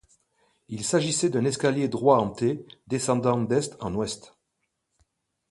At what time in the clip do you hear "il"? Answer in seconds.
0.67-0.83